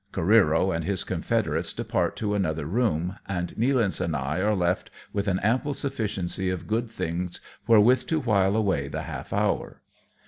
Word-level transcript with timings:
Careero 0.11 0.75
and 0.75 0.83
his 0.83 1.03
confederates 1.03 1.73
depart 1.73 2.15
to 2.15 2.33
another 2.33 2.65
room, 2.65 3.17
and 3.27 3.49
Nealance 3.55 4.01
and 4.01 4.15
I 4.15 4.39
are 4.39 4.55
left 4.55 4.89
with 5.13 5.27
an 5.27 5.37
ample 5.43 5.75
sufficiency 5.75 6.49
of 6.49 6.65
good 6.65 6.89
things 6.89 7.39
wherewith 7.67 8.07
to 8.07 8.19
while 8.19 8.55
away 8.55 8.87
the 8.87 9.03
half 9.03 9.31
hour. 9.31 9.83